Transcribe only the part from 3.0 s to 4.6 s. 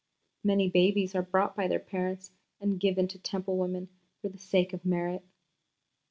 to Temple women for the